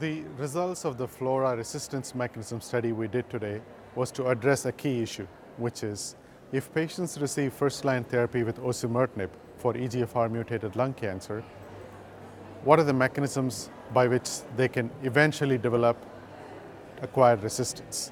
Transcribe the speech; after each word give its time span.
The 0.00 0.22
results 0.38 0.86
of 0.86 0.96
the 0.96 1.06
FLAURA 1.06 1.58
resistance 1.58 2.14
mechanism 2.14 2.62
study 2.62 2.92
we 2.92 3.06
did 3.06 3.28
today 3.28 3.60
was 3.94 4.10
to 4.12 4.28
address 4.28 4.64
a 4.64 4.72
key 4.72 5.02
issue, 5.02 5.26
which 5.58 5.82
is 5.84 6.16
if 6.52 6.72
patients 6.72 7.20
receive 7.20 7.52
first 7.52 7.84
line 7.84 8.04
therapy 8.04 8.42
with 8.42 8.58
osimertinib 8.60 9.28
for 9.58 9.74
EGFR 9.74 10.30
mutated 10.30 10.74
lung 10.74 10.94
cancer, 10.94 11.44
what 12.64 12.80
are 12.80 12.84
the 12.84 12.94
mechanisms 12.94 13.68
by 13.92 14.08
which 14.08 14.30
they 14.56 14.68
can 14.68 14.90
eventually 15.02 15.58
develop 15.58 15.98
acquired 17.02 17.42
resistance? 17.42 18.10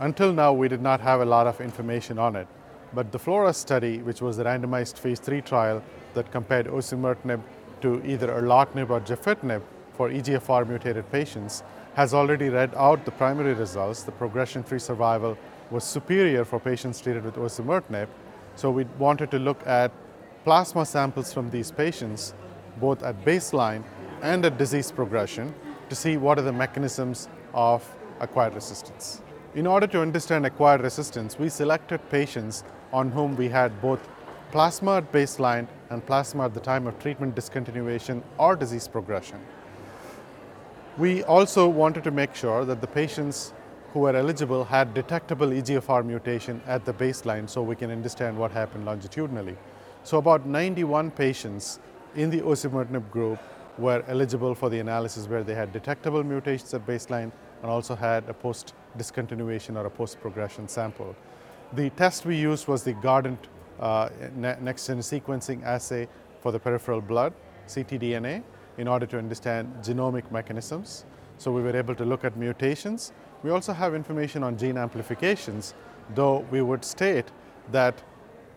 Until 0.00 0.32
now, 0.32 0.52
we 0.52 0.66
did 0.66 0.82
not 0.82 1.00
have 1.00 1.20
a 1.20 1.24
lot 1.24 1.46
of 1.46 1.60
information 1.60 2.18
on 2.18 2.34
it, 2.34 2.48
but 2.92 3.12
the 3.12 3.20
FLAURA 3.20 3.54
study, 3.54 3.98
which 4.02 4.20
was 4.20 4.40
a 4.40 4.44
randomized 4.44 4.98
phase 4.98 5.20
3 5.20 5.42
trial 5.42 5.80
that 6.14 6.32
compared 6.32 6.66
osimertinib 6.66 7.40
to 7.82 8.04
either 8.04 8.26
erlotinib 8.26 8.90
or 8.90 9.00
gefitinib 9.00 9.62
for 9.98 10.08
EGFR 10.10 10.66
mutated 10.66 11.10
patients, 11.10 11.64
has 11.94 12.14
already 12.14 12.48
read 12.48 12.72
out 12.76 13.04
the 13.04 13.10
primary 13.10 13.52
results. 13.52 14.04
The 14.04 14.12
progression 14.12 14.62
free 14.62 14.78
survival 14.78 15.36
was 15.72 15.82
superior 15.82 16.44
for 16.44 16.60
patients 16.60 17.00
treated 17.00 17.24
with 17.24 17.34
osimertinib. 17.34 18.06
So 18.54 18.70
we 18.70 18.84
wanted 18.98 19.32
to 19.32 19.40
look 19.40 19.66
at 19.66 19.90
plasma 20.44 20.86
samples 20.86 21.32
from 21.32 21.50
these 21.50 21.72
patients, 21.72 22.32
both 22.80 23.02
at 23.02 23.24
baseline 23.24 23.82
and 24.22 24.46
at 24.46 24.56
disease 24.56 24.92
progression, 24.92 25.52
to 25.88 25.96
see 25.96 26.16
what 26.16 26.38
are 26.38 26.42
the 26.42 26.52
mechanisms 26.52 27.28
of 27.52 27.84
acquired 28.20 28.54
resistance. 28.54 29.20
In 29.56 29.66
order 29.66 29.88
to 29.88 30.00
understand 30.00 30.46
acquired 30.46 30.82
resistance, 30.82 31.38
we 31.40 31.48
selected 31.48 32.08
patients 32.08 32.62
on 32.92 33.10
whom 33.10 33.34
we 33.36 33.48
had 33.48 33.82
both 33.82 34.08
plasma 34.52 34.98
at 34.98 35.12
baseline 35.12 35.66
and 35.90 36.06
plasma 36.06 36.44
at 36.44 36.54
the 36.54 36.60
time 36.60 36.86
of 36.86 36.98
treatment 37.00 37.34
discontinuation 37.34 38.22
or 38.38 38.54
disease 38.54 38.86
progression. 38.86 39.40
We 40.98 41.22
also 41.22 41.68
wanted 41.68 42.02
to 42.04 42.10
make 42.10 42.34
sure 42.34 42.64
that 42.64 42.80
the 42.80 42.88
patients 42.88 43.52
who 43.92 44.00
were 44.00 44.16
eligible 44.16 44.64
had 44.64 44.94
detectable 44.94 45.46
EGFR 45.46 46.04
mutation 46.04 46.60
at 46.66 46.84
the 46.84 46.92
baseline 46.92 47.48
so 47.48 47.62
we 47.62 47.76
can 47.76 47.92
understand 47.92 48.36
what 48.36 48.50
happened 48.50 48.84
longitudinally. 48.84 49.56
So 50.02 50.18
about 50.18 50.44
91 50.44 51.12
patients 51.12 51.78
in 52.16 52.30
the 52.30 52.40
osimertinib 52.40 53.12
group 53.12 53.38
were 53.78 54.02
eligible 54.08 54.56
for 54.56 54.68
the 54.70 54.80
analysis 54.80 55.28
where 55.28 55.44
they 55.44 55.54
had 55.54 55.72
detectable 55.72 56.24
mutations 56.24 56.74
at 56.74 56.84
baseline 56.84 57.30
and 57.62 57.70
also 57.70 57.94
had 57.94 58.28
a 58.28 58.34
post 58.34 58.74
discontinuation 58.98 59.76
or 59.76 59.86
a 59.86 59.90
post 59.90 60.20
progression 60.20 60.66
sample. 60.66 61.14
The 61.74 61.90
test 61.90 62.26
we 62.26 62.34
used 62.34 62.66
was 62.66 62.82
the 62.82 62.94
Guardant 62.94 63.38
uh, 63.78 64.08
next 64.36 64.88
gen 64.88 64.98
sequencing 64.98 65.62
assay 65.62 66.08
for 66.40 66.50
the 66.50 66.58
peripheral 66.58 67.00
blood, 67.00 67.34
ctDNA, 67.68 68.42
in 68.78 68.88
order 68.88 69.06
to 69.06 69.18
understand 69.18 69.72
genomic 69.82 70.30
mechanisms. 70.30 71.04
So 71.36 71.52
we 71.52 71.62
were 71.62 71.76
able 71.76 71.94
to 71.96 72.04
look 72.04 72.24
at 72.24 72.36
mutations. 72.36 73.12
We 73.42 73.50
also 73.50 73.72
have 73.72 73.94
information 73.94 74.42
on 74.42 74.56
gene 74.56 74.78
amplifications, 74.78 75.74
though 76.14 76.46
we 76.50 76.62
would 76.62 76.84
state 76.84 77.26
that 77.70 78.02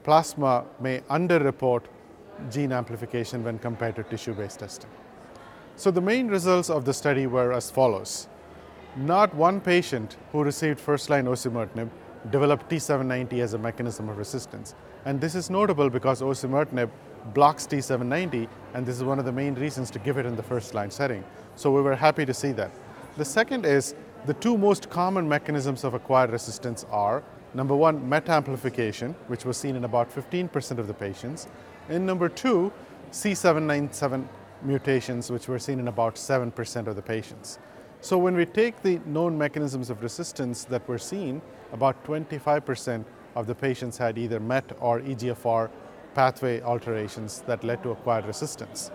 plasma 0.03 0.65
may 0.79 0.99
underreport 1.01 1.83
gene 2.49 2.71
amplification 2.71 3.43
when 3.43 3.59
compared 3.59 3.95
to 3.95 4.03
tissue 4.03 4.33
based 4.33 4.59
testing. 4.59 4.89
So 5.75 5.91
the 5.91 6.01
main 6.01 6.27
results 6.27 6.69
of 6.69 6.85
the 6.85 6.93
study 6.93 7.27
were 7.27 7.53
as 7.53 7.69
follows. 7.69 8.27
Not 8.95 9.33
one 9.35 9.61
patient 9.61 10.17
who 10.31 10.43
received 10.43 10.79
first-line 10.79 11.25
osimertinib 11.25 11.89
developed 12.29 12.69
T790 12.69 13.41
as 13.41 13.53
a 13.53 13.57
mechanism 13.57 14.09
of 14.09 14.17
resistance. 14.17 14.75
And 15.05 15.19
this 15.19 15.33
is 15.33 15.49
notable 15.49 15.89
because 15.89 16.21
osimertinib 16.21 16.89
blocks 17.33 17.67
T790, 17.67 18.47
and 18.73 18.85
this 18.85 18.97
is 18.97 19.03
one 19.03 19.19
of 19.19 19.25
the 19.25 19.31
main 19.31 19.55
reasons 19.55 19.91
to 19.91 19.99
give 19.99 20.17
it 20.17 20.25
in 20.25 20.35
the 20.35 20.43
first-line 20.43 20.91
setting. 20.91 21.23
So 21.55 21.71
we 21.71 21.81
were 21.81 21.95
happy 21.95 22.25
to 22.25 22.33
see 22.33 22.51
that. 22.53 22.71
The 23.17 23.25
second 23.25 23.65
is 23.65 23.95
the 24.25 24.33
two 24.35 24.57
most 24.57 24.89
common 24.89 25.27
mechanisms 25.27 25.83
of 25.83 25.93
acquired 25.93 26.31
resistance 26.31 26.85
are 26.91 27.23
number 27.53 27.75
one, 27.75 28.07
MET 28.07 28.29
amplification, 28.29 29.13
which 29.27 29.45
was 29.45 29.57
seen 29.57 29.75
in 29.75 29.83
about 29.83 30.13
15% 30.13 30.77
of 30.77 30.87
the 30.87 30.93
patients, 30.93 31.47
and 31.89 32.05
number 32.05 32.29
two, 32.29 32.71
C797 33.11 34.25
mutations, 34.63 35.29
which 35.29 35.47
were 35.47 35.59
seen 35.59 35.79
in 35.79 35.87
about 35.87 36.15
7% 36.15 36.87
of 36.87 36.95
the 36.95 37.01
patients. 37.01 37.59
So 37.99 38.17
when 38.17 38.35
we 38.35 38.45
take 38.45 38.81
the 38.81 38.99
known 39.05 39.37
mechanisms 39.37 39.89
of 39.89 40.01
resistance 40.01 40.63
that 40.65 40.87
were 40.87 40.97
seen, 40.97 41.41
about 41.73 42.03
25% 42.05 43.05
of 43.35 43.47
the 43.47 43.55
patients 43.55 43.97
had 43.97 44.17
either 44.17 44.39
MET 44.39 44.71
or 44.79 45.01
EGFR 45.01 45.69
pathway 46.13 46.61
alterations 46.61 47.41
that 47.47 47.63
led 47.63 47.81
to 47.83 47.91
acquired 47.91 48.25
resistance. 48.25 48.91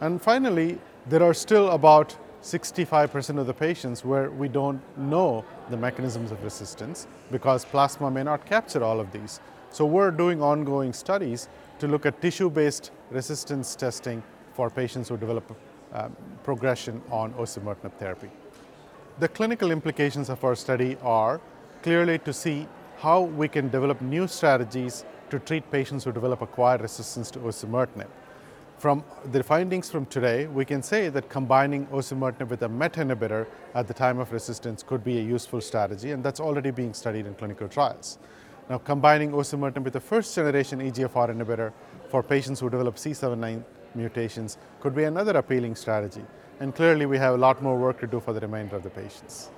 And 0.00 0.20
finally, 0.20 0.78
there 1.06 1.22
are 1.22 1.34
still 1.34 1.70
about 1.70 2.16
65% 2.42 3.38
of 3.38 3.46
the 3.46 3.54
patients 3.54 4.04
where 4.04 4.30
we 4.30 4.48
don't 4.48 4.80
know 4.98 5.44
the 5.70 5.76
mechanisms 5.76 6.32
of 6.32 6.42
resistance 6.42 7.06
because 7.30 7.64
plasma 7.64 8.10
may 8.10 8.24
not 8.24 8.44
capture 8.46 8.82
all 8.82 8.98
of 8.98 9.12
these. 9.12 9.40
So 9.70 9.86
we're 9.86 10.10
doing 10.10 10.42
ongoing 10.42 10.92
studies 10.92 11.48
to 11.78 11.86
look 11.86 12.04
at 12.04 12.20
tissue-based 12.20 12.90
resistance 13.10 13.76
testing 13.76 14.22
for 14.54 14.70
patients 14.70 15.08
who 15.08 15.16
develop 15.16 15.56
um, 15.92 16.16
progression 16.42 17.00
on 17.10 17.32
osimertinib 17.34 17.92
therapy. 17.94 18.30
The 19.18 19.28
clinical 19.28 19.70
implications 19.70 20.28
of 20.28 20.42
our 20.44 20.56
study 20.56 20.96
are 21.02 21.40
clearly 21.82 22.18
to 22.20 22.32
see 22.32 22.66
how 23.02 23.20
we 23.20 23.48
can 23.48 23.68
develop 23.68 24.00
new 24.00 24.28
strategies 24.28 25.04
to 25.28 25.40
treat 25.40 25.68
patients 25.72 26.04
who 26.04 26.12
develop 26.12 26.40
acquired 26.40 26.80
resistance 26.80 27.32
to 27.32 27.40
osimertinib. 27.40 28.06
From 28.78 29.02
the 29.32 29.42
findings 29.42 29.90
from 29.90 30.06
today, 30.06 30.46
we 30.46 30.64
can 30.64 30.84
say 30.84 31.08
that 31.08 31.28
combining 31.28 31.86
osimertinib 31.86 32.48
with 32.48 32.62
a 32.62 32.68
MET 32.68 32.92
inhibitor 32.92 33.48
at 33.74 33.88
the 33.88 33.94
time 33.94 34.20
of 34.20 34.30
resistance 34.30 34.84
could 34.84 35.02
be 35.02 35.18
a 35.18 35.20
useful 35.20 35.60
strategy, 35.60 36.12
and 36.12 36.22
that's 36.22 36.38
already 36.38 36.70
being 36.70 36.94
studied 36.94 37.26
in 37.26 37.34
clinical 37.34 37.66
trials. 37.66 38.18
Now, 38.70 38.78
combining 38.78 39.32
osimertinib 39.32 39.82
with 39.82 39.96
a 39.96 40.00
first 40.00 40.32
generation 40.32 40.78
EGFR 40.78 41.34
inhibitor 41.34 41.72
for 42.08 42.22
patients 42.22 42.60
who 42.60 42.70
develop 42.70 42.94
C79 42.94 43.64
mutations 43.96 44.58
could 44.78 44.94
be 44.94 45.04
another 45.04 45.36
appealing 45.38 45.74
strategy. 45.74 46.24
And 46.60 46.72
clearly 46.72 47.06
we 47.06 47.18
have 47.18 47.34
a 47.34 47.38
lot 47.38 47.62
more 47.62 47.76
work 47.76 47.98
to 47.98 48.06
do 48.06 48.20
for 48.20 48.32
the 48.32 48.40
remainder 48.40 48.76
of 48.76 48.84
the 48.84 48.90
patients. 48.90 49.50